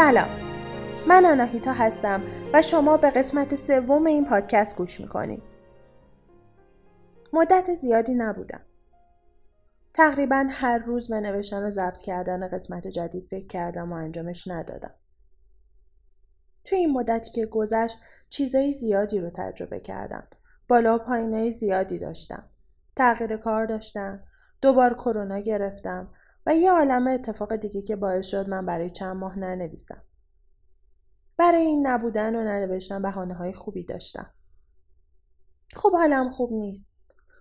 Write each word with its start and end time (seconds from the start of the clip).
سلام. 0.00 0.28
من 1.08 1.26
آناهیتا 1.26 1.72
هستم 1.72 2.22
و 2.54 2.62
شما 2.62 2.96
به 2.96 3.10
قسمت 3.10 3.54
سوم 3.54 4.06
این 4.06 4.24
پادکست 4.24 4.76
گوش 4.76 5.00
می‌کنید. 5.00 5.42
مدت 7.32 7.74
زیادی 7.74 8.14
نبودم. 8.14 8.60
تقریبا 9.94 10.46
هر 10.50 10.78
روز 10.78 11.08
به 11.08 11.20
نوشتن 11.20 11.62
و 11.62 11.70
ضبط 11.70 12.02
کردن 12.02 12.48
قسمت 12.48 12.86
جدید 12.86 13.26
فکر 13.30 13.46
کردم 13.46 13.92
و 13.92 13.94
انجامش 13.94 14.48
ندادم. 14.48 14.94
توی 16.64 16.78
این 16.78 16.92
مدتی 16.92 17.30
که 17.30 17.46
گذشت 17.46 17.98
چیزای 18.28 18.72
زیادی 18.72 19.20
رو 19.20 19.30
تجربه 19.30 19.80
کردم. 19.80 20.28
بالا 20.68 20.94
و 20.94 20.98
پایینای 20.98 21.50
زیادی 21.50 21.98
داشتم. 21.98 22.50
تغییر 22.96 23.36
کار 23.36 23.66
داشتم. 23.66 24.24
دوبار 24.62 24.94
کرونا 24.94 25.38
گرفتم. 25.38 26.12
یه 26.54 26.70
عالم 26.70 27.06
اتفاق 27.06 27.56
دیگه 27.56 27.82
که 27.82 27.96
باعث 27.96 28.26
شد 28.26 28.48
من 28.48 28.66
برای 28.66 28.90
چند 28.90 29.16
ماه 29.16 29.38
ننویسم. 29.38 30.02
برای 31.36 31.62
این 31.62 31.86
نبودن 31.86 32.36
و 32.36 32.44
ننوشتن 32.44 33.02
بحانه 33.02 33.34
های 33.34 33.52
خوبی 33.52 33.84
داشتم. 33.84 34.34
خب 35.74 35.92
حالم 35.92 36.28
خوب 36.28 36.52
نیست. 36.52 36.94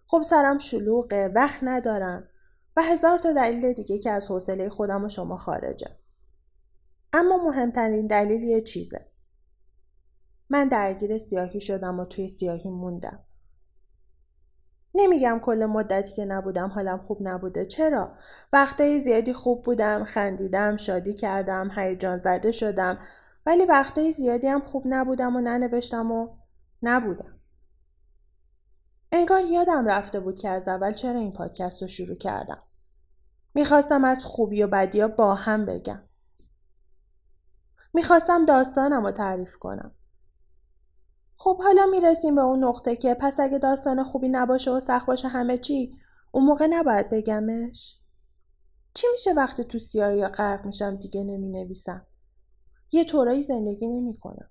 خب 0.08 0.22
سرم 0.22 0.58
شلوغه، 0.58 1.32
وقت 1.36 1.60
ندارم 1.64 2.30
و 2.78 2.82
هزار 2.82 3.18
تا 3.18 3.34
دلیل 3.34 3.74
دیگه 3.74 4.00
که 4.00 4.12
از 4.12 4.28
حوصله 4.28 4.70
خودم 4.70 5.04
و 5.04 5.10
شما 5.10 5.38
خارجه. 5.38 6.00
اما 7.14 7.38
مهمترین 7.38 8.08
دلیل 8.08 8.44
یه 8.44 8.62
چیزه. 8.62 9.12
من 10.50 10.68
درگیر 10.68 11.18
سیاهی 11.18 11.60
شدم 11.60 12.00
و 12.00 12.06
توی 12.06 12.28
سیاهی 12.28 12.70
موندم. 12.70 13.26
نمیگم 14.96 15.40
کل 15.44 15.66
مدتی 15.66 16.14
که 16.14 16.26
نبودم 16.26 16.70
حالم 16.70 16.98
خوب 16.98 17.18
نبوده. 17.22 17.66
چرا؟ 17.66 18.12
وقتای 18.54 19.00
زیادی 19.00 19.34
خوب 19.34 19.64
بودم 19.64 20.04
خندیدم 20.04 20.76
شادی 20.76 21.14
کردم 21.14 21.72
هیجان 21.76 22.18
زده 22.18 22.52
شدم. 22.52 23.00
ولی 23.46 23.66
وقتای 23.66 24.12
زیادی 24.12 24.48
هم 24.48 24.60
خوب 24.60 24.84
نبودم 24.86 25.36
و 25.36 25.42
ننوشتم 25.42 26.12
و 26.12 26.36
نبودم. 26.84 27.40
انگار 29.12 29.46
یادم 29.46 29.86
رفته 29.86 30.20
بود 30.20 30.38
که 30.38 30.50
از 30.50 30.68
اول 30.68 30.92
چرا 30.92 31.20
این 31.20 31.34
پادکست 31.34 31.82
رو 31.82 31.88
شروع 31.88 32.18
کردم. 32.18 32.64
می‌خواستم 33.54 34.04
از 34.04 34.24
خوبی 34.24 34.64
و 34.64 34.68
بدی 34.68 35.08
با 35.08 35.36
هم 35.36 35.66
بگم. 35.66 36.04
می‌خواستم 37.94 38.46
داستانم 38.46 39.06
رو 39.06 39.12
تعریف 39.12 39.58
کنم. 39.58 39.92
خب 41.42 41.62
حالا 41.62 41.86
می‌رسیم 41.86 42.36
به 42.36 42.42
اون 42.42 42.64
نقطه 42.64 42.96
که 42.96 43.14
پس 43.14 43.40
اگه 43.40 43.58
داستان 43.58 44.04
خوبی 44.04 44.30
نباشه 44.30 44.72
و 44.72 44.80
سخت 44.80 45.08
باشه 45.08 45.28
همه 45.28 45.58
چی 45.58 45.96
اون 46.32 46.46
موقع 46.46 46.68
نباید 46.68 47.10
بگمش. 47.10 48.00
چی 48.94 49.08
میشه 49.12 49.34
وقتی 49.34 49.64
تو 49.64 49.80
سیاهی 49.80 50.18
یا 50.18 50.28
غرق 50.28 50.66
میشم 50.66 50.96
دیگه 50.96 51.24
نمی 51.24 51.50
نویسم 51.50 52.08
یه 52.92 53.04
طورایی 53.04 53.42
زندگی 53.42 53.88
نمی 53.88 54.18
کنم 54.18 54.50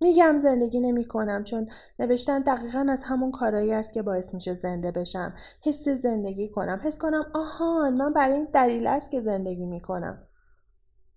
میگم 0.00 0.36
زندگی 0.36 0.80
نمی 0.80 1.04
کنم 1.04 1.44
چون 1.44 1.68
نوشتن 1.98 2.40
دقیقا 2.40 2.86
از 2.90 3.02
همون 3.04 3.30
کارایی 3.30 3.72
است 3.72 3.92
که 3.92 4.02
باعث 4.02 4.34
میشه 4.34 4.54
زنده 4.54 4.90
بشم. 4.90 5.34
حس 5.64 5.88
زندگی 5.88 6.48
کنم. 6.48 6.80
حس 6.82 6.98
کنم 6.98 7.24
آهان 7.34 7.94
من 7.94 8.12
برای 8.12 8.36
این 8.36 8.48
دلیل 8.52 8.86
است 8.86 9.10
که 9.10 9.20
زندگی 9.20 9.66
می‌کنم. 9.66 10.28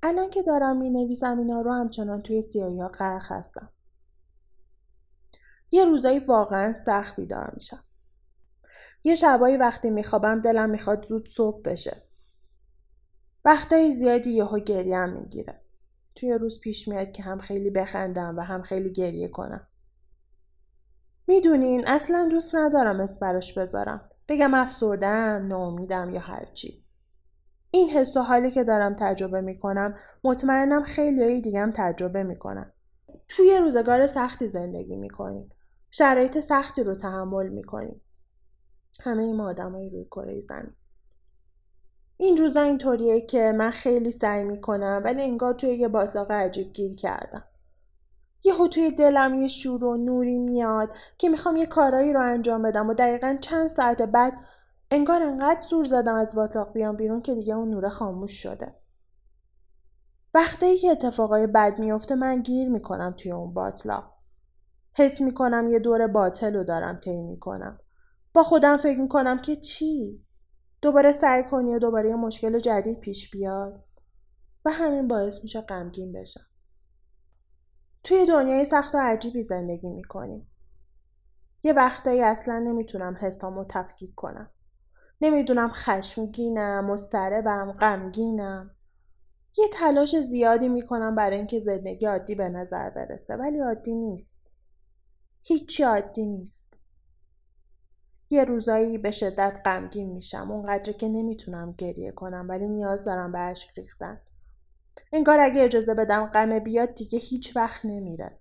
الان 0.03 0.29
که 0.29 0.41
دارم 0.41 0.77
می 0.77 0.89
نویسم 0.89 1.39
اینا 1.39 1.61
رو 1.61 1.71
همچنان 1.71 2.21
توی 2.21 2.41
سیاهی 2.41 2.79
ها 2.79 2.87
غرق 2.87 3.31
هستم. 3.31 3.69
یه 5.71 5.85
روزایی 5.85 6.19
واقعا 6.19 6.73
سخت 6.73 7.15
بیدار 7.15 7.51
میشم. 7.53 7.83
یه 9.03 9.15
شبایی 9.15 9.57
وقتی 9.57 9.89
میخوابم 9.89 10.41
دلم 10.41 10.69
می‌خواد 10.69 11.05
زود 11.05 11.29
صبح 11.29 11.61
بشه. 11.61 12.03
وقتای 13.45 13.91
زیادی 13.91 14.29
یهو 14.29 14.59
گریم 14.59 15.09
می‌گیره. 15.09 15.61
توی 16.15 16.33
روز 16.33 16.59
پیش 16.59 16.87
میاد 16.87 17.11
که 17.11 17.23
هم 17.23 17.37
خیلی 17.37 17.69
بخندم 17.69 18.37
و 18.37 18.41
هم 18.41 18.61
خیلی 18.61 18.93
گریه 18.93 19.27
کنم. 19.27 19.67
می‌دونین 21.27 21.87
اصلا 21.87 22.27
دوست 22.31 22.55
ندارم 22.55 22.99
اسم 22.99 23.19
براش 23.19 23.57
بذارم. 23.57 24.09
بگم 24.27 24.53
افسردم، 24.53 25.47
ناامیدم 25.47 26.09
یا 26.09 26.19
هرچی. 26.19 26.85
این 27.71 27.89
حس 27.89 28.17
و 28.17 28.21
حالی 28.21 28.51
که 28.51 28.63
دارم 28.63 28.95
تجربه 28.99 29.41
می‌کنم 29.41 29.95
مطمئنم 30.23 30.83
خیلی 30.83 31.41
دیگم 31.41 31.71
تجربه 31.75 32.23
می‌کنم. 32.23 32.73
توی 33.27 33.57
روزگار 33.57 34.07
سختی 34.07 34.47
زندگی 34.47 34.95
می‌کنیم. 34.95 35.49
شرایط 35.91 36.39
سختی 36.39 36.83
رو 36.83 36.95
تحمل 36.95 37.49
می‌کنیم. 37.49 38.01
همه 38.99 39.33
ما 39.33 39.49
آدمایی 39.49 39.89
روی 39.89 40.05
کره 40.05 40.39
زمین. 40.39 40.75
این 42.17 42.37
روزا 42.37 42.61
اینطوریه 42.61 43.21
که 43.21 43.53
من 43.57 43.69
خیلی 43.69 44.11
سعی 44.11 44.43
می‌کنم 44.43 45.01
ولی 45.05 45.21
انگار 45.21 45.53
توی 45.53 45.69
یه 45.69 45.87
باطلاق 45.87 46.31
عجیب 46.31 46.73
گیر 46.73 46.95
کردم. 46.95 47.43
یهو 48.43 48.67
توی 48.67 48.91
دلم 48.91 49.33
یه 49.35 49.47
شور 49.47 49.85
و 49.85 49.97
نوری 49.97 50.39
میاد 50.39 50.93
که 51.17 51.29
می‌خوام 51.29 51.55
یه 51.55 51.65
کارایی 51.65 52.13
رو 52.13 52.21
انجام 52.21 52.61
بدم 52.61 52.89
و 52.89 52.93
دقیقا 52.93 53.37
چند 53.41 53.67
ساعت 53.67 54.01
بعد 54.01 54.33
انگار 54.91 55.23
انقدر 55.23 55.59
زور 55.59 55.85
زدم 55.85 56.15
از 56.15 56.35
باطلاق 56.35 56.73
بیام 56.73 56.95
بیرون 56.95 57.21
که 57.21 57.35
دیگه 57.35 57.53
اون 57.53 57.69
نور 57.69 57.89
خاموش 57.89 58.43
شده. 58.43 58.75
وقتی 60.33 60.77
که 60.77 60.91
اتفاقای 60.91 61.47
بد 61.47 61.79
میفته 61.79 62.15
من 62.15 62.41
گیر 62.41 62.69
می‌کنم 62.69 63.15
توی 63.17 63.31
اون 63.31 63.53
باطلاق. 63.53 64.18
حس 64.93 65.21
می‌کنم 65.21 65.69
یه 65.69 65.79
دور 65.79 66.07
باطل 66.07 66.53
رو 66.53 66.63
دارم 66.63 66.99
طی 66.99 67.21
می‌کنم. 67.21 67.79
با 68.33 68.43
خودم 68.43 68.77
فکر 68.77 68.99
می‌کنم 68.99 69.39
که 69.39 69.55
چی؟ 69.55 70.25
دوباره 70.81 71.11
سعی 71.11 71.43
کنی 71.43 71.75
و 71.75 71.79
دوباره 71.79 72.09
یه 72.09 72.15
مشکل 72.15 72.59
جدید 72.59 72.99
پیش 72.99 73.31
بیاد 73.31 73.85
و 74.65 74.71
همین 74.71 75.07
باعث 75.07 75.43
میشه 75.43 75.61
غمگین 75.61 76.13
بشم. 76.13 76.45
توی 78.03 78.25
دنیای 78.25 78.65
سخت 78.65 78.95
و 78.95 78.97
عجیبی 78.97 79.43
زندگی 79.43 79.89
می‌کنیم. 79.89 80.51
یه 81.63 81.73
وقتایی 81.73 82.21
اصلا 82.21 82.59
نمی‌تونم 82.59 83.17
حسامو 83.19 83.65
تفکیک 83.69 84.15
کنم. 84.15 84.51
نمی‌دونم 85.21 85.69
خشمگینم 85.69 86.85
مضطربم 86.85 87.71
غمگینم. 87.71 88.75
یه 89.57 89.67
تلاش 89.73 90.19
زیادی 90.19 90.69
می‌کنم 90.69 91.15
برای 91.15 91.37
اینکه 91.37 91.59
زندگی 91.59 92.05
عادی 92.05 92.35
به 92.35 92.49
نظر 92.49 92.89
برسه 92.89 93.35
ولی 93.35 93.59
عادی 93.59 93.95
نیست. 93.95 94.38
هیچی 95.41 95.83
عادی 95.83 96.25
نیست. 96.25 96.73
یه 98.29 98.43
روزایی 98.43 98.97
به 98.97 99.11
شدت 99.11 99.61
غمگین 99.65 100.09
میشم 100.09 100.51
اونقدر 100.51 100.93
که 100.93 101.07
نمی‌تونم 101.07 101.75
گریه 101.77 102.11
کنم 102.11 102.45
ولی 102.49 102.69
نیاز 102.69 103.05
دارم 103.05 103.31
به 103.31 103.39
اشک 103.39 103.79
ریختن. 103.79 104.21
انگار 105.13 105.39
اگه 105.39 105.63
اجازه 105.63 105.93
بدم 105.93 106.25
غم 106.25 106.59
بیاد 106.59 106.93
دیگه 106.93 107.19
هیچ 107.19 107.55
وقت 107.55 107.85
نمیره. 107.85 108.39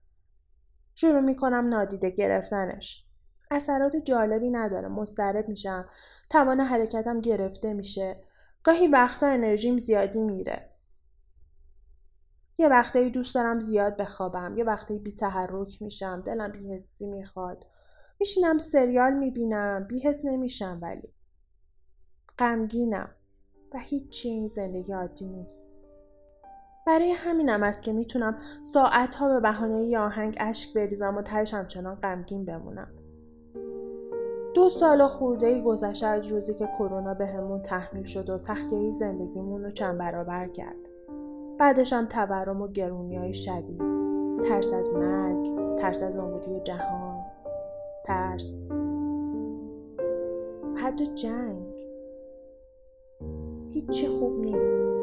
شروع 0.95 1.21
می‌کنم 1.21 1.69
نادیده 1.69 2.11
گرفتنش. 2.11 3.05
اثرات 3.51 3.97
جالبی 3.97 4.51
نداره 4.51 4.89
مضطرب 4.89 5.49
میشم 5.49 5.89
توان 6.31 6.61
حرکتم 6.61 7.21
گرفته 7.21 7.73
میشه 7.73 8.17
گاهی 8.63 8.89
وقتا 8.89 9.27
انرژیم 9.27 9.79
زیادی 9.79 10.23
میره 10.23 10.71
یه 12.61 12.69
وقتایی 12.69 13.11
دوست 13.11 13.35
دارم 13.35 13.61
زیاد 13.61 13.97
بخوابم 13.97 14.55
یه 14.57 14.65
وقتایی 14.65 15.01
بی 15.01 15.13
تحرک 15.13 15.83
میشم 15.83 16.23
دلم 16.27 16.53
بیهسی 16.53 17.07
می‌خواد. 17.07 17.67
میشینم 18.21 18.59
سریال 18.59 19.13
می‌بینم 19.13 19.87
بیهس 19.89 20.25
نمیشم 20.25 20.79
ولی 20.83 21.15
غمگینم 22.39 23.11
و 23.75 23.79
هیچی 23.79 24.29
این 24.29 24.47
زندگی 24.47 24.93
عادی 24.93 25.29
نیست. 25.29 25.69
برای 26.87 27.11
همینم 27.11 27.63
است 27.63 27.83
که 27.83 27.93
می‌تونم 27.93 28.39
ساعتها 28.63 29.29
به 29.29 29.41
بهانه 29.41 29.85
ی 29.85 29.97
آهنگ 29.97 30.37
اشک 30.41 30.75
بریزم 30.75 31.17
و 31.17 31.23
تهش 31.23 31.55
همچنان 31.55 31.95
غمگین 31.95 32.45
بمونم. 32.45 32.91
دو 34.55 34.69
سال 34.69 35.07
خورده 35.07 35.47
ای 35.47 35.63
گذشته 35.63 36.07
از 36.07 36.33
روزی 36.33 36.55
که 36.55 36.67
کرونا 36.79 37.15
بهمون 37.15 37.63
تحمیل 37.63 38.05
شد 38.05 38.31
و 38.31 38.39
سختی 38.39 38.93
زندگیمون 38.93 39.65
رو 39.65 39.71
چند 39.71 39.99
برابر 39.99 40.49
کرد. 40.49 40.88
بعدش 41.59 41.93
هم 41.93 42.07
تورم 42.07 42.63
و 42.63 42.69
گرونی 42.69 43.17
های 43.17 43.33
شدید. 43.33 43.83
ترس 44.49 44.73
از 44.73 44.95
مرگ 44.95 45.47
ترس 45.79 46.03
از 46.03 46.17
نابودی 46.17 46.61
جهان 46.61 47.21
ترس. 48.05 48.61
حتی 50.77 51.07
جنگ. 51.07 51.87
هیچی 53.69 54.09
خوب 54.09 54.41
نیست. 54.41 54.98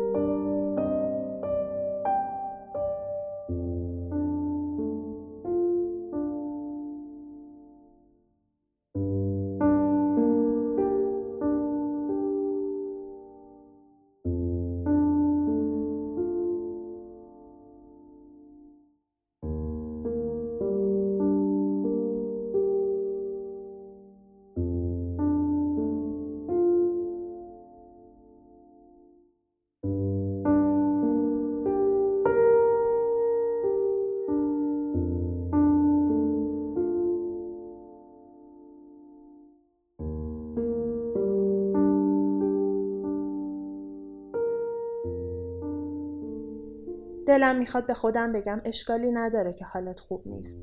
دلم 47.27 47.55
می‌خواد 47.55 47.85
به 47.85 47.93
خودم 47.93 48.31
بگم 48.31 48.61
اشکالی 48.65 49.11
نداره 49.11 49.53
که 49.53 49.65
حالت 49.65 49.99
خوب 49.99 50.27
نیست. 50.27 50.57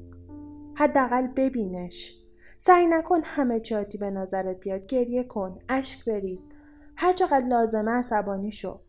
حداقل 0.75 1.27
ببینش. 1.27 2.19
سعی 2.59 2.87
نکن 2.87 3.21
همه 3.25 3.61
چی 3.61 3.99
به 4.01 4.11
نظرت 4.11 4.61
بیاد. 4.61 4.87
گریه 4.87 5.25
کن. 5.25 5.59
اشک 5.69 6.05
بریز. 6.05 6.43
هر 6.97 7.13
چقدر 7.13 7.47
لازمه 7.47 7.91
عصبانی 7.91 8.51
شو. 8.51 8.81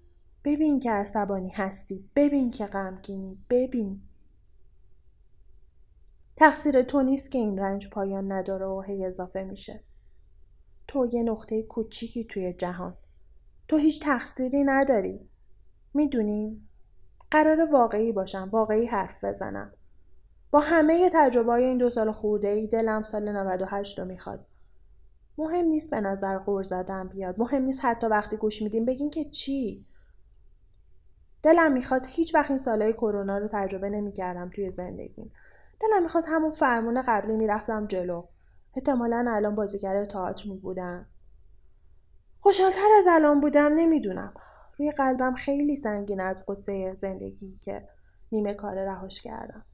ببین 0.44 0.80
که 0.80 0.92
عصبانی 0.92 1.50
هستی. 1.50 2.10
ببین 2.16 2.52
که 2.52 2.66
غمگینی. 2.66 3.46
ببین. 3.50 4.02
تقصیر 6.36 6.82
تو 6.82 7.04
نیست 7.04 7.32
که 7.32 7.38
این 7.38 7.60
رنج 7.60 7.90
پایان 7.90 8.32
نداره 8.32 8.66
و 8.66 8.82
هی 8.82 9.06
اضافه 9.06 9.44
میشه. 9.44 9.84
تو 10.88 11.10
یه 11.14 11.24
نقطه 11.24 11.64
کوچیکی 11.64 12.24
توی 12.24 12.54
جهان. 12.54 12.98
تو 13.68 13.78
هیچ 13.78 14.02
تقصیری 14.04 14.64
نداری. 14.64 15.30
می‌دونیم 15.94 16.70
قرار 17.34 17.72
واقعی 17.72 18.12
باشم 18.12 18.50
واقعی 18.52 18.86
حرف 18.86 19.24
بزنم. 19.24 19.74
با 20.52 20.60
همه 20.60 21.10
تجربه 21.14 21.54
این 21.54 21.78
دو 21.78 21.90
سال 21.90 22.12
خورده 22.12 22.48
ای 22.48 22.68
دلم 22.68 23.04
سال 23.04 23.32
98 23.32 24.00
رو 24.00 24.06
می‌خواد. 24.06 24.46
مهم 25.38 25.66
نیست 25.66 25.92
به 25.92 26.02
نظر 26.02 26.38
قور 26.38 26.64
زدن 26.64 27.08
بیاد 27.08 27.36
مهم 27.40 27.62
نیست 27.62 27.86
حتی 27.86 28.08
وقتی 28.08 28.38
گوش 28.38 28.62
میدیم 28.62 28.86
بگین 28.86 29.10
که 29.10 29.24
چی. 29.24 29.86
دلم 31.44 31.72
می‌خواست 31.72 32.08
هیچ 32.10 32.36
وقت 32.36 32.52
این 32.52 32.58
سالهای 32.58 32.94
کرونا 32.94 33.38
رو 33.38 33.48
تجربه 33.52 33.90
نمی‌کردم 33.90 34.50
توی 34.50 34.70
زندگیم. 34.70 35.32
دلم 35.80 36.02
می‌خواست 36.02 36.28
همون 36.30 36.52
فرمون 36.52 37.02
قبلی 37.08 37.36
می‌رفتم 37.36 37.88
جلو. 37.88 38.26
احتمالا 38.76 39.26
الان 39.30 39.56
بازیگر 39.56 40.06
تئاتر 40.06 40.50
بودم. 40.50 41.06
خوشحالتر 42.40 42.90
از 42.98 43.06
الان 43.10 43.40
بودم 43.40 43.74
نمی‌دونم. 43.76 44.34
روی 44.78 44.92
قلبم 44.92 45.36
خیلی 45.36 45.76
سنگین 45.76 46.22
از 46.22 46.46
قصه 46.48 46.94
زندگی 46.96 47.56
که 47.56 47.88
نیمه 48.32 48.54
کار 48.54 48.86
رهاش 48.86 49.22
کردم. 49.22 49.66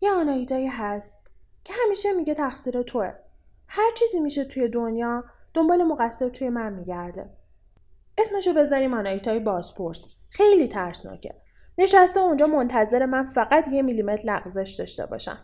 یه 0.00 0.10
آنایتایی 0.10 0.66
هست 0.66 1.18
که 1.64 1.72
همیشه 1.84 2.12
میگه 2.12 2.34
تقصیر 2.34 2.82
توه. 2.82 3.12
هر 3.68 3.90
چیزی 3.94 4.20
میشه 4.20 4.44
توی 4.44 4.68
دنیا 4.68 5.24
دنبال 5.54 5.84
مقصر 5.84 6.28
توی 6.28 6.48
من 6.48 6.72
میگرده. 6.72 7.30
اسمشو 8.18 8.52
بذاریم 8.52 8.94
آنایتای 8.94 9.38
بازپرس. 9.40 10.14
خیلی 10.30 10.68
ترسناکه. 10.68 11.34
نشسته 11.78 12.20
اونجا 12.20 12.46
منتظر 12.46 13.06
من 13.06 13.26
فقط 13.26 13.68
یه 13.68 13.82
میلیمتر 13.82 14.22
لغزش 14.24 14.76
داشته 14.78 15.06
باشم. 15.06 15.38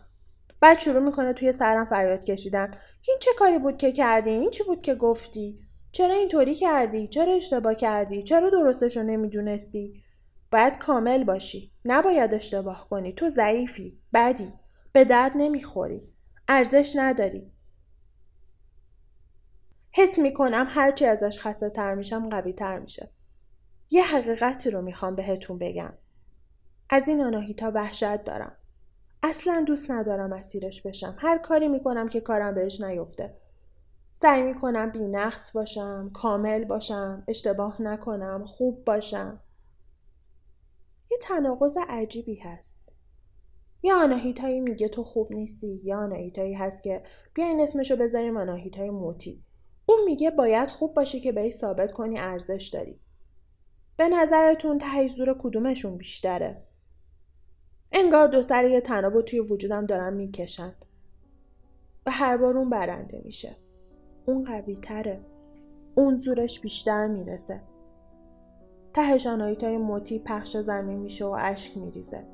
بعد 0.59 0.79
شروع 0.79 0.99
می‌کنه 0.99 1.33
توی 1.33 1.51
سرم 1.51 1.85
فریاد 1.85 2.23
کشیدن. 2.23 2.71
که 3.01 3.11
این 3.11 3.19
چه 3.19 3.31
کاری 3.39 3.59
بود 3.59 3.77
که 3.77 3.91
کردی؟ 3.91 4.29
این 4.29 4.49
چی 4.49 4.63
بود 4.63 4.81
که 4.81 4.95
گفتی؟ 4.95 5.64
چرا 5.95 6.15
اینطوری 6.15 6.55
کردی؟ 6.55 7.07
چرا 7.07 7.33
اشتباه 7.33 7.75
کردی؟ 7.75 8.23
چرا 8.23 8.49
درستشو 8.49 9.03
نمی‌دونستی؟ 9.03 10.03
باید 10.51 10.77
کامل 10.77 11.23
باشی. 11.23 11.71
نباید 11.85 12.33
اشتباه 12.33 12.87
کنی. 12.89 13.13
تو 13.13 13.29
ضعیفی. 13.29 14.01
بدی. 14.13 14.53
به 14.93 15.05
درد 15.05 15.31
نمی‌خوری. 15.35 16.01
ارزش 16.47 16.93
نداری. 16.95 17.51
حس 19.91 20.19
می‌کنم 20.19 20.65
هرچی 20.69 21.05
ازش 21.05 21.39
خسته 21.39 21.69
تر 21.69 21.95
میشم 21.95 22.29
قوی 22.29 22.53
تر 22.53 22.79
میشه. 22.79 23.09
یه 23.89 24.03
حقیقتی 24.03 24.69
رو 24.69 24.81
می‌خوام 24.81 25.15
بهتون 25.15 25.57
بگم. 25.57 25.93
از 26.89 27.07
این 27.07 27.21
آناهیتا 27.21 27.71
وحشت 27.71 28.23
دارم. 28.23 28.57
اصلا 29.23 29.63
دوست 29.67 29.91
ندارم 29.91 30.33
اسیرش 30.33 30.81
بشم. 30.81 31.15
هر 31.19 31.37
کاری 31.37 31.67
می‌کنم 31.67 32.07
که 32.07 32.21
کارم 32.21 32.55
بهش 32.55 32.81
نیفته. 32.81 33.44
سعی 34.17 34.41
می‌کنم 34.41 34.91
بی 34.91 35.07
نقص 35.07 35.51
باشم 35.51 36.11
کامل 36.13 36.65
باشم 36.65 37.23
اشتباه 37.27 37.81
نکنم 37.81 38.43
خوب 38.45 38.85
باشم. 38.85 39.41
یه 41.11 41.17
تناقض 41.21 41.77
عجیبی 41.89 42.35
هست. 42.35 42.89
یه 43.83 43.93
آناهیتایی 43.93 44.59
میگه 44.59 44.89
تو 44.89 45.03
خوب 45.03 45.33
نیستی 45.33 45.79
یه 45.83 45.95
آناهیتایی 45.95 46.53
هست 46.53 46.83
که 46.83 47.03
بیاین 47.33 47.61
اسمشو 47.61 47.95
بذاریم 47.95 48.37
آناهیتای 48.37 48.89
موتی. 48.89 49.43
اون 49.85 50.03
میگه 50.05 50.31
باید 50.31 50.71
خوب 50.71 50.93
باشی 50.93 51.19
که 51.19 51.31
بهش 51.31 51.53
ثابت 51.53 51.91
کنی 51.91 52.19
ارزش 52.19 52.69
داری. 52.73 52.99
به 53.97 54.07
نظرتون 54.07 54.77
ته 54.77 55.07
زور 55.07 55.35
کدومشون 55.39 55.97
بیشتره؟ 55.97 56.67
انگار 57.91 58.27
دو 58.27 58.41
سر 58.41 58.65
یه 58.65 58.81
تناب 58.81 59.21
توی 59.21 59.39
وجودم 59.39 59.85
دارن 59.85 60.13
می‌کشن. 60.13 60.75
و 62.05 62.11
هر 62.11 62.37
بار 62.37 62.57
اون 62.57 62.69
برنده 62.69 63.21
میشه. 63.25 63.64
اون 64.25 64.41
قوی 64.41 64.75
تره. 64.75 65.25
اون 65.95 66.17
زورش 66.17 66.61
بیشتر 66.61 67.07
می‌رسه. 67.07 67.61
تهش 68.93 69.27
آناهیتای 69.27 69.77
موتی 69.77 70.19
پخش 70.19 70.57
زمین 70.57 70.99
میشه 70.99 71.25
و 71.25 71.35
اشک 71.39 71.77
میریزه. 71.77 72.27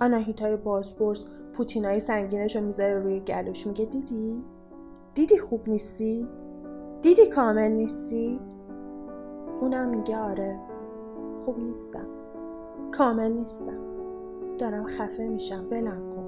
آناهیتای 0.00 0.56
بازپرس 0.56 1.24
پوتینای 1.52 2.00
سنگینش 2.00 2.56
رو 2.56 2.62
می‌ذاره 2.62 2.98
روی 2.98 3.20
گلوش. 3.20 3.66
میگه 3.66 3.84
دیدی؟ 3.84 4.44
دیدی 5.14 5.38
خوب 5.38 5.68
نیستی؟ 5.68 6.28
دیدی 7.02 7.26
کامل 7.26 7.72
نیستی؟ 7.72 8.40
اونم 9.60 9.88
میگه 9.88 10.16
آره 10.16 10.60
خوب 11.38 11.58
نیستم. 11.58 12.08
کامل 12.92 13.32
نیستم. 13.32 13.78
دارم 14.58 14.86
خفه 14.86 15.28
میشم. 15.28 15.66
ولم 15.70 16.10
کن. 16.10 16.27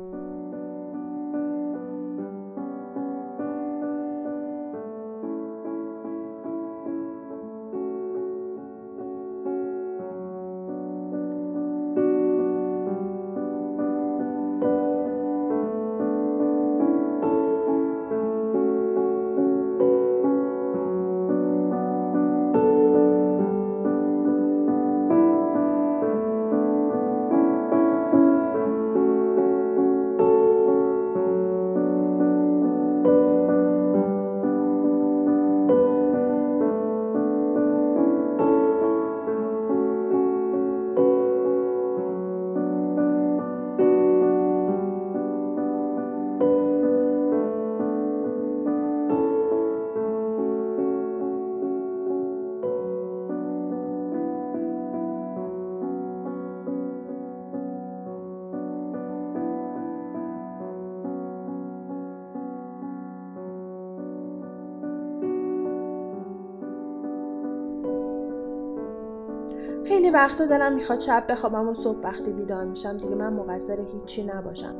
خیلی 69.90 70.10
وقتا 70.10 70.46
دلم 70.46 70.72
می‌خواد 70.72 71.00
شب 71.00 71.24
بخوابم 71.28 71.68
و 71.68 71.74
صبح 71.74 71.98
وقتی 72.02 72.32
بیدار 72.32 72.64
میشم 72.64 72.98
دیگه 72.98 73.14
من 73.14 73.32
مقصر 73.32 73.80
هیچی 73.80 74.24
نباشم. 74.24 74.74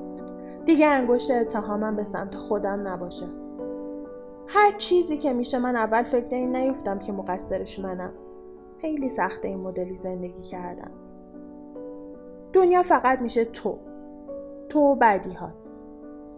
دیگه 0.65 0.87
انگشت 0.87 1.31
اتهامم 1.31 1.97
به 1.97 2.05
سمت 2.05 2.35
خودم 2.35 2.89
نباشه. 2.89 3.27
هر 4.47 4.73
چیزی 4.79 5.19
که 5.19 5.33
میشه 5.33 5.59
من 5.59 5.77
اول 5.77 6.03
فکر 6.03 6.35
این 6.35 6.57
نیفتم 6.57 6.99
که 6.99 7.13
مقصرش 7.13 7.79
منم. 7.79 8.13
خیلی 8.81 9.09
سخته 9.09 9.49
این 9.49 9.61
مدلی 9.61 9.95
زندگی 9.95 10.43
کردم 10.43 10.91
دنیا 12.53 12.83
فقط 12.83 13.21
میشه 13.21 13.45
تو. 13.45 13.79
تو 14.69 14.79
و 14.79 14.95
بدی 14.95 15.33
ها 15.33 15.53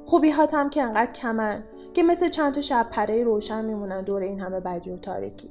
خوبی 0.05 0.31
هاتم 0.31 0.71
که 0.71 0.83
انقدر 0.83 1.12
کمن 1.12 1.64
که 1.95 2.02
مثل 2.02 2.29
چند 2.29 2.55
تا 2.55 2.61
شب 2.61 2.87
پره 2.91 3.25
روشن 3.25 3.64
میمونن 3.64 4.02
دور 4.02 4.23
این 4.23 4.41
همه 4.41 4.61
بدی 4.61 4.91
و 4.91 4.97
تاریکی. 4.97 5.50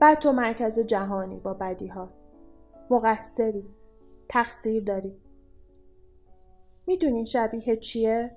بعد 0.00 0.18
تو 0.18 0.32
مرکز 0.32 0.78
جهانی 0.78 1.40
با 1.40 1.54
بدی 1.54 1.88
ها 1.88 2.08
مقصری. 2.90 3.74
تقصیر 4.28 4.84
داری. 4.84 5.20
می‌دونین 6.86 7.24
شبیه 7.24 7.76
چیه؟ 7.76 8.36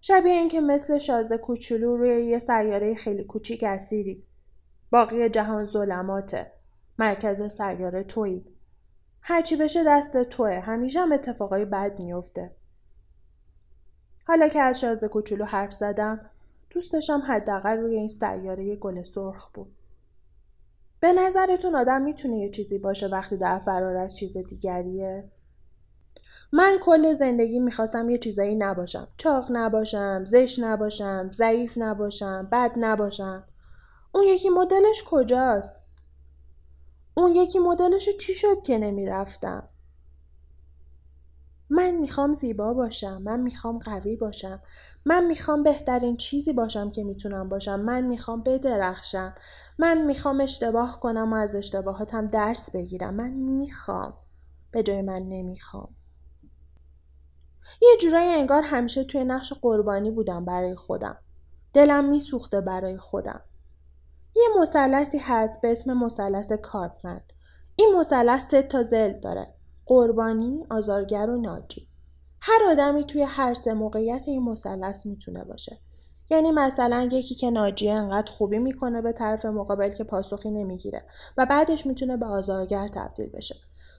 شبیه 0.00 0.32
این 0.32 0.48
که 0.48 0.60
مثل 0.60 0.98
شازه 0.98 1.38
کوچولو 1.38 1.96
روی 1.96 2.24
یه 2.24 2.38
سیاره 2.38 2.94
خیلی 2.94 3.24
کوچیک 3.24 3.64
اسیری. 3.64 4.24
باقی 4.90 5.28
جهان 5.28 5.66
ظلماته. 5.66 6.52
مرکز 6.98 7.42
سیاره 7.42 8.02
تویی. 8.02 8.44
هرچی 9.22 9.56
بشه 9.56 9.84
دست 9.86 10.22
توه. 10.22 10.60
همیشه 10.60 11.00
هم 11.00 11.12
اتفاقای 11.12 11.64
بد 11.64 12.02
میفته 12.02 12.56
حالا 14.28 14.48
که 14.48 14.60
از 14.60 14.80
شازه 14.80 15.08
کوچولو 15.08 15.44
حرف 15.44 15.72
زدم 15.72 16.30
دوست 16.70 16.92
داشتم 16.92 17.22
حداقل 17.28 17.78
روی 17.78 17.96
این 17.96 18.08
سیاره 18.08 18.76
گل 18.76 19.02
سرخ 19.02 19.48
بود. 19.54 19.77
به 21.00 21.12
نظرتون 21.12 21.76
آدم 21.76 22.02
می‌تونه 22.02 22.36
یه 22.38 22.50
چیزی 22.50 22.78
باشه 22.78 23.06
وقتی 23.06 23.36
در 23.36 23.58
فرار 23.58 23.96
از 23.96 24.16
چیز 24.16 24.36
دیگریه؟ 24.36 25.30
من 26.52 26.78
کل 26.82 27.12
زندگی 27.12 27.58
می‌خواستم 27.58 28.10
یه 28.10 28.18
چیزایی 28.18 28.54
نباشم. 28.54 29.08
چاق 29.16 29.46
نباشم، 29.50 30.24
زش 30.24 30.58
نباشم، 30.58 31.30
ضعیف 31.32 31.78
نباشم، 31.78 32.48
بد 32.52 32.72
نباشم. 32.76 33.44
اون 34.14 34.24
یکی 34.24 34.48
مدلش 34.48 35.04
کجاست؟ 35.06 35.76
اون 37.14 37.34
یکی 37.34 37.58
مدلش 37.58 38.08
چی 38.20 38.34
شد 38.34 38.62
که 38.62 38.78
نمی‌رفتم؟ 38.78 39.68
من 41.88 41.96
می‌خوام 41.96 42.32
زیبا 42.32 42.74
باشم 42.74 43.22
من 43.22 43.40
می‌خوام 43.40 43.78
قوی 43.78 44.16
باشم 44.16 44.62
من 45.04 45.26
می‌خوام 45.26 45.62
بهترین 45.62 46.16
چیزی 46.16 46.52
باشم 46.52 46.90
که 46.90 47.04
می‌تونم 47.04 47.48
باشم 47.48 47.80
من 47.80 48.06
می‌خوام 48.06 48.42
بدرخشم 48.42 49.34
من 49.78 50.02
می‌خوام 50.02 50.40
اشتباه 50.40 51.00
کنم 51.00 51.32
و 51.32 51.36
از 51.36 51.54
اشتباهاتم 51.54 52.26
درس 52.26 52.70
بگیرم. 52.70 53.14
من 53.14 53.32
می‌خوام 53.32 54.14
به 54.70 54.82
جای 54.82 55.02
من 55.02 55.22
نمی‌خوام. 55.22 55.94
یه 57.82 57.88
جورایی 58.00 58.28
انگار 58.28 58.62
همیشه 58.62 59.04
توی 59.04 59.24
نقش 59.24 59.52
قربانی 59.52 60.10
بودم 60.10 60.44
برای 60.44 60.74
خودم. 60.74 61.16
دلم 61.72 62.08
میسوخته 62.08 62.60
برای 62.60 62.98
خودم. 62.98 63.40
یه 64.36 64.48
مثلثی 64.60 65.18
هست 65.18 65.60
به 65.60 65.72
اسم 65.72 65.92
مثلث 65.94 66.52
کارپمن 66.52 67.20
این 67.76 67.94
مثلث 67.98 68.48
سه 68.48 68.62
تا 68.62 68.82
زل 68.82 69.12
داره. 69.20 69.57
قربانی، 69.88 70.66
آزارگر 70.70 71.30
و 71.30 71.40
ناجی. 71.40 71.88
هر 72.40 72.60
آدمی 72.70 73.04
توی 73.04 73.22
هر 73.22 73.54
سه 73.54 73.74
موقعیت 73.74 74.24
این 74.26 74.42
مثلث 74.42 75.06
می‌تونه 75.06 75.44
باشه. 75.44 75.78
یعنی 76.30 76.50
مثلا 76.50 77.08
یکی 77.12 77.34
که 77.34 77.50
ناجیه 77.50 77.92
انقدر 77.92 78.32
خوبی 78.32 78.58
می‌کنه 78.58 79.02
به 79.02 79.12
طرف 79.12 79.44
مقابل 79.44 79.90
که 79.90 80.04
پاسخی 80.04 80.50
نمی‌گیره 80.50 81.04
و 81.36 81.46
بعدش 81.46 81.86
می‌تونه 81.86 82.16
به 82.16 82.26
آزارگر 82.26 82.88
تبدیل 82.88 83.26
بشه. 83.26 83.54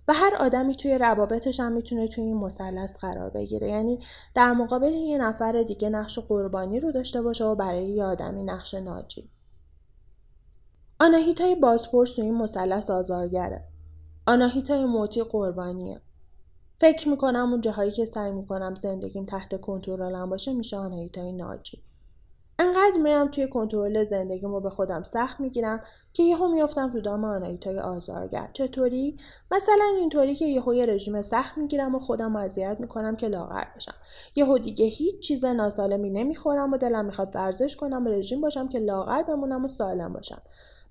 و 0.07 0.13
هر 0.13 0.35
آدمی 0.39 0.75
توی 0.75 0.97
روابطش 0.97 1.59
هم 1.59 1.71
می‌تونه 1.71 2.07
توی 2.07 2.23
این 2.23 2.37
مثلث 2.37 2.97
قرار 2.97 3.29
بگیره 3.29 3.69
یعنی 3.69 3.99
در 4.35 4.53
مقابل 4.53 4.93
یه 4.93 5.17
نفر 5.17 5.63
دیگه 5.63 5.89
نقش 5.89 6.19
قربانی 6.19 6.79
رو 6.79 6.91
داشته 6.91 7.21
باشه 7.21 7.45
و 7.45 7.55
برای 7.55 7.85
یه 7.85 8.03
آدمی 8.03 8.43
نقش 8.43 8.73
ناجی 8.73 9.31
آناهیتای 10.99 11.55
بازپرس 11.55 12.13
توی 12.13 12.25
این 12.25 12.37
مثلث 12.37 12.89
آزارگره 12.89 13.63
آناهیتای 14.29 14.85
موتی 14.85 15.23
قربانیه. 15.23 16.01
فکر 16.79 17.09
می‌کنم 17.09 17.51
اون 17.51 17.61
جاهایی 17.61 17.91
که 17.91 18.05
سعی 18.05 18.31
می‌کنم 18.31 18.75
زندگیم 18.75 19.25
تحت 19.25 19.61
کنترلم 19.61 20.29
باشه 20.29 20.53
میشه 20.53 20.77
آناهیتای 20.77 21.31
ناجی 21.31 21.83
انقدر 22.59 22.97
میرم 23.03 23.31
توی 23.31 23.49
کنترل 23.49 24.03
زندگیمو 24.03 24.59
به 24.59 24.69
خودم 24.69 25.03
سخت 25.03 25.39
می‌گیرم 25.39 25.81
که 26.13 26.23
یهو 26.23 26.47
میافتم 26.47 26.91
تو 26.91 27.01
دام 27.01 27.25
آنایتای 27.25 27.79
آزارگر. 27.79 28.49
چطوری؟ 28.53 29.19
مثلا 29.51 29.85
اینطوری 29.97 30.35
که 30.35 30.45
یهو 30.45 30.73
یه 30.73 30.85
رژیم 30.85 31.21
سخت 31.21 31.57
می‌گیرم 31.57 31.95
و 31.95 31.99
خودم 31.99 32.35
اذیت 32.35 32.77
می‌کنم 32.79 33.15
که 33.15 33.27
لاغر 33.27 33.65
بشم. 33.75 33.95
یهو 34.35 34.57
دیگه 34.57 34.85
هیچ 34.85 35.19
چیز 35.19 35.45
ناسالمی 35.45 36.09
نمی‌خورم 36.09 36.73
و 36.73 36.77
دلم 36.77 37.05
می‌خواد 37.05 37.35
ورزش 37.35 37.75
کنم 37.75 38.05
و 38.05 38.09
رژیم 38.09 38.41
باشم 38.41 38.67
که 38.67 38.79
لاغر 38.79 39.23
بمونم 39.23 39.65
و 39.65 39.67
سالم 39.67 40.13
باشم. 40.13 40.41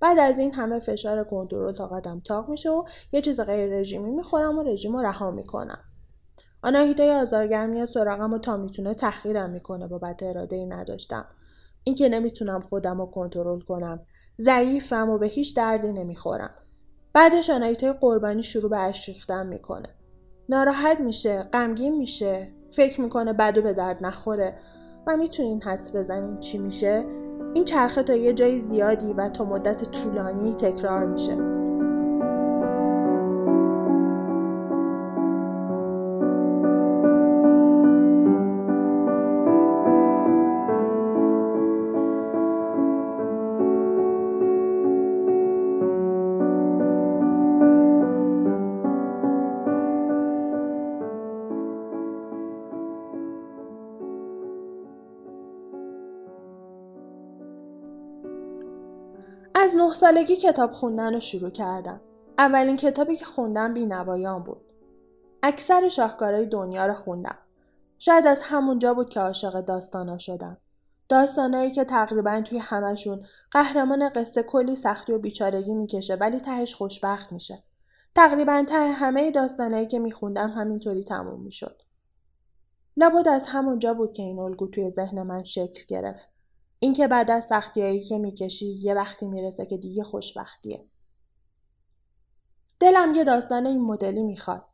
بعد 0.01 0.19
از 0.19 0.39
این 0.39 0.55
همه 0.55 0.81
فشار 0.81 1.25
کنترل 1.25 1.73
طاقتم 1.73 2.21
تاق 2.21 2.49
میشه 2.49 2.71
و 2.71 2.85
یه 3.13 3.21
چیز 3.21 3.41
غیر 3.41 3.79
رژیمی 3.79 4.11
می‌خورم 4.11 4.59
و 4.59 4.63
رژیم 4.63 4.97
رو 4.97 5.03
رها 5.03 5.31
می‌کنم. 5.31 5.79
آناهیتای 6.63 7.11
آزارگر 7.11 7.67
میاد 7.67 7.87
سراغم 7.87 8.33
و 8.33 8.39
تا 8.39 8.57
می‌تونه 8.57 8.95
تحقیرم 8.95 9.51
می‌کنه 9.51 9.87
با 9.87 9.99
بد 9.99 10.21
اراده 10.23 10.57
ای 10.57 10.67
نداشتم. 10.67 11.27
اینکه 11.85 12.09
نمی‌تونم 12.09 12.61
خودم 12.61 12.99
رو 12.99 13.07
کنترل 13.07 13.61
کنم. 13.61 14.01
ضعیفم 14.41 15.11
و 15.11 15.19
به 15.19 15.27
هیچ 15.27 15.57
دردی 15.57 15.93
نمی‌خورم. 15.93 16.55
بعدش 17.13 17.51
آنایتای 17.51 17.93
قربانی 17.93 18.43
شروع 18.43 18.71
به 18.71 18.79
اش 18.79 19.09
ریختن 19.09 19.47
می‌کنه. 19.47 19.89
ناراحت 20.49 21.01
میشه 21.01 21.43
غمگین 21.43 21.97
میشه 21.97 22.53
فکر 22.71 23.01
می‌کنه 23.01 23.33
بدو 23.33 23.63
به 23.63 23.73
درد 23.73 23.99
نخوره 24.01 24.59
و 25.07 25.17
می‌تونین 25.17 25.63
حدس 25.63 25.97
بزنین 25.97 26.41
چی 26.41 26.59
میشه؟ 26.59 27.05
این 27.55 27.65
چرخه 27.65 28.03
تا 28.03 28.15
یه 28.15 28.33
جای 28.33 28.59
زیادی 28.59 29.13
و 29.13 29.29
تا 29.29 29.45
مدت 29.45 29.91
طولانی 29.91 30.55
تکرار 30.55 31.07
میشه. 31.07 31.37
نه 59.89 59.95
سالگی 59.95 60.37
کتاب 60.37 60.73
خوندن 60.73 61.15
رو 61.15 61.21
شروع 61.21 61.51
کردم. 61.51 62.01
اولین 62.39 62.77
کتابی 62.77 63.17
که 63.17 63.25
خوندم 63.25 63.75
بینوایان 63.75 64.43
بود. 64.43 64.61
اکثر 65.43 65.89
شاهکارهای 65.89 66.47
دنیا 66.47 66.87
رو 66.87 66.95
خوندم. 66.95 67.39
شاید 67.99 68.27
از 68.27 68.41
همونجا 68.43 68.95
بود 68.95 69.09
که 69.09 69.21
عاشق 69.21 69.61
داستانا 69.61 70.19
شدم. 70.19 70.57
داستانایی 71.09 71.71
که 71.71 71.85
تقریبا 71.85 72.41
توی 72.41 72.59
همشون 72.59 73.23
قهرمان 73.51 74.09
قصه 74.09 74.43
کلی 74.43 74.77
سختی 74.77 75.13
و 75.13 75.19
بیچارگی 75.19 75.75
می‌کشه 75.75 76.15
ولی 76.15 76.41
تهش 76.41 76.75
خوشبخت 76.75 77.33
میشه. 77.33 77.59
تقریبا 78.15 78.65
ته 78.69 78.93
همه 78.93 79.31
داستانایی 79.31 79.87
که 79.87 79.99
میخوندم 79.99 80.51
همینطوری 80.51 81.05
تموم 81.05 81.41
می‌شد. 81.41 81.83
لابد 82.97 83.29
از 83.29 83.47
همونجا 83.47 83.95
بود 83.95 84.13
که 84.13 84.23
این 84.23 84.39
الگو 84.39 84.69
توی 84.69 84.91
ذهن 84.91 85.23
من 85.23 85.45
شکل 85.45 85.85
گرفت. 85.89 86.38
اینکه 86.81 87.09
بعد 87.09 87.31
از 87.31 87.45
سختیایی 87.45 88.05
که 88.05 88.19
می‌کشی 88.19 88.67
یه 88.67 88.95
وقتی 88.95 89.29
می‌رسه 89.29 89.67
که 89.67 89.79
دیگه 89.79 90.05
خوشبختیه. 90.05 90.89
دلم 92.81 93.13
یه 93.15 93.25
داستان 93.25 93.67
این 93.67 93.81
مدلی 93.81 94.23
می‌خواد. 94.23 94.65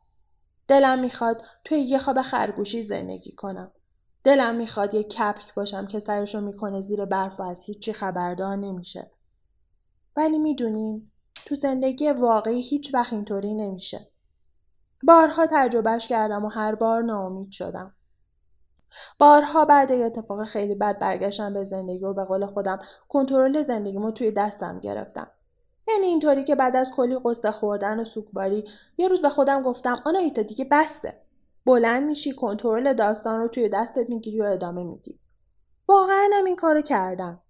دلم 0.67 0.99
می‌خواد 0.99 1.45
توی 1.63 1.79
یه 1.79 1.97
خواب 1.97 2.21
خرگوشی 2.21 2.81
زندگی 2.81 3.31
کنم. 3.31 3.71
دلم 4.23 4.55
می‌خواد 4.55 4.93
یه 4.93 5.03
کپک 5.03 5.53
باشم 5.53 5.87
که 5.87 5.99
سرشو 5.99 6.41
می‌کنه 6.41 6.81
زیر 6.81 7.05
برف 7.05 7.39
و 7.39 7.43
از 7.43 7.63
هیچی 7.63 7.93
خبردار 7.93 8.55
نمیشه. 8.55 9.11
ولی 10.15 10.37
می‌دونین 10.37 11.11
تو 11.45 11.55
زندگی 11.55 12.09
واقعی 12.09 12.61
هیچ 12.61 12.93
وقت 12.93 13.13
اینطوری 13.13 13.53
نمیشه. 13.53 13.99
بارها 15.03 15.47
تجربهش 15.51 16.07
کردم 16.07 16.45
و 16.45 16.49
هر 16.49 16.75
بار 16.75 17.01
ناامید 17.01 17.51
شدم. 17.51 17.94
بارها 19.19 19.65
بعد 19.65 19.91
یه 19.91 20.05
اتفاق 20.05 20.43
خیلی 20.43 20.75
بد 20.75 20.99
برگشتم 20.99 21.53
به 21.53 21.63
زندگی 21.63 22.05
و 22.05 22.13
به 22.13 22.23
قول 22.23 22.45
خودم 22.45 22.79
کنترل 23.09 23.61
زندگیمو 23.61 24.11
توی 24.11 24.31
دستم 24.31 24.79
گرفتم 24.79 25.27
یعنی 25.87 26.05
اینطوری 26.05 26.43
که 26.43 26.55
بعد 26.55 26.75
از 26.75 26.91
کلی 26.95 27.17
قصه 27.25 27.51
خوردن 27.51 27.99
و 27.99 28.03
سوکباری 28.03 28.63
یه 28.97 29.07
روز 29.07 29.21
به 29.21 29.29
خودم 29.29 29.61
گفتم 29.61 30.01
آنایتا 30.05 30.41
دیگه 30.41 30.67
بسته 30.71 31.21
بلند 31.65 32.03
میشی 32.03 32.35
کنترل 32.35 32.93
داستان 32.93 33.39
رو 33.39 33.47
توی 33.47 33.69
دستت 33.69 34.09
می‌گیری 34.09 34.41
و 34.41 34.45
ادامه 34.45 34.83
میدی 34.83 35.19
واقعا 35.87 36.29
هم 36.33 36.45
این 36.45 36.55
کارو 36.55 36.81
کردم 36.81 37.41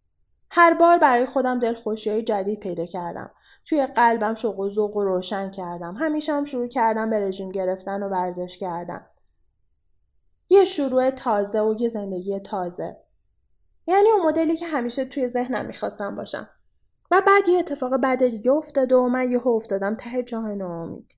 هر 0.57 0.73
بار 0.73 0.97
برای 0.97 1.25
خودم 1.25 1.59
دلخوشی 1.59 2.09
های 2.09 2.23
جدید 2.23 2.59
پیدا 2.59 2.85
کردم. 2.85 3.31
توی 3.65 3.85
قلبم 3.85 4.33
شوق 4.33 4.59
و 4.59 4.69
ذوق 4.69 4.97
و 4.97 5.03
روشن 5.03 5.51
کردم. 5.51 5.95
همیشه 5.99 6.33
هم 6.33 6.43
شروع 6.43 6.67
کردم 6.67 7.09
به 7.09 7.19
رژیم 7.19 7.49
گرفتن 7.49 8.03
و 8.03 8.09
ورزش 8.09 8.57
کردن. 8.57 9.05
یه 10.55 10.63
شروع 10.63 11.09
تازه 11.09 11.61
و 11.61 11.75
یه 11.79 11.87
زندگی 11.87 12.39
تازه. 12.39 12.97
یعنی 13.87 14.09
اون 14.09 14.25
مدلی 14.25 14.55
که 14.55 14.65
همیشه 14.65 15.05
توی 15.05 15.27
ذهنم 15.27 15.65
می‌خواستم 15.65 16.15
باشم. 16.15 16.49
و 17.11 17.21
بعد 17.27 17.47
یه 17.47 17.59
اتفاق 17.59 17.97
بعد 17.97 18.27
دیگه 18.27 18.51
افتاده 18.51 18.95
و 18.95 19.07
من 19.07 19.31
یهو 19.31 19.49
افتادم 19.49 19.95
ته 19.95 20.23
جاه 20.23 20.53
ناامید 20.53 21.15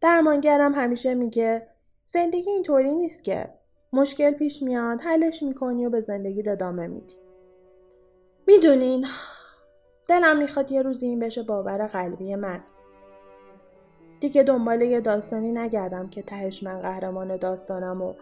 درمانگرم 0.00 0.74
همیشه 0.74 1.14
میگه 1.14 1.68
زندگی 2.04 2.50
اینطوری 2.50 2.94
نیست 2.94 3.24
که. 3.24 3.54
مشکل 3.92 4.30
پیش 4.30 4.62
میاد 4.62 5.00
حلش 5.00 5.42
می‌کنی 5.42 5.86
و 5.86 5.90
به 5.90 6.00
زندگی 6.00 6.50
ادامه 6.50 6.86
میدی. 6.86 7.14
می‌دونین 8.46 9.06
دلم 10.08 10.38
می‌خواد 10.38 10.72
یه 10.72 10.82
روزی 10.82 11.06
این 11.06 11.18
بشه 11.18 11.42
باور 11.42 11.86
قلبی 11.86 12.34
من. 12.34 12.64
دیگه 14.20 14.42
دنبال 14.42 14.82
یه 14.82 15.00
داستانی 15.00 15.52
نگردم 15.52 16.08
که 16.08 16.22
تهش 16.22 16.62
من 16.62 16.80
قهرمان 16.80 17.36
داستانم 17.36 18.02
و 18.02 18.14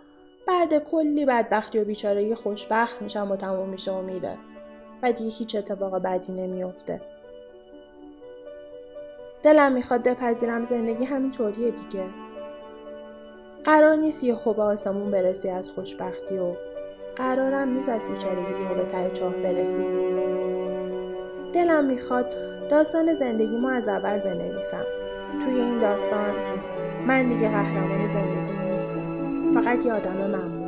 بعد 0.46 0.78
کلی 0.78 1.24
بدبختی 1.24 1.78
و 1.78 1.84
بیچارگی 1.84 2.34
خوشبخت 2.34 3.02
میشم 3.02 3.30
و 3.30 3.36
تموم 3.36 3.68
میشه 3.68 3.92
و 3.92 4.02
میره. 4.02 4.36
و 5.02 5.12
دیگه 5.12 5.30
هیچ 5.30 5.56
اتفاق 5.56 5.98
بدی 5.98 6.32
نمیافته. 6.32 7.00
دلم 9.42 9.72
می‌خواد 9.72 10.08
بپذیرم 10.08 10.64
زندگی 10.64 11.04
همین 11.04 11.30
طوریه 11.30 11.70
دیگه. 11.70 12.04
قرار 13.64 13.96
نیست 13.96 14.24
یه 14.24 14.34
خوب 14.34 14.60
آسمون 14.60 15.10
برسی 15.10 15.48
از 15.48 15.70
خوشبختی 15.70 16.38
و 16.38 16.52
قرارم 17.16 17.68
نیست 17.68 17.88
از 17.88 18.06
بیچارگی 18.06 18.62
یه 18.62 18.74
به 18.74 18.84
ته 18.84 19.10
چاه 19.10 19.32
برسی. 19.34 19.84
دلم 21.52 21.84
می‌خواد 21.84 22.34
داستان 22.70 23.14
زندگیمو 23.14 23.68
از 23.68 23.88
اول 23.88 24.18
بنویسم. 24.18 24.84
توی 25.42 25.54
این 25.54 25.80
داستان 25.80 26.34
من 27.06 27.28
دیگه 27.28 27.48
قهرمان 27.48 28.06
زندگی 28.06 28.70
نیستم. 28.70 29.00
فقط 29.54 29.86
یه 29.86 29.92
آدم 29.92 30.30
معمولی. 30.30 30.63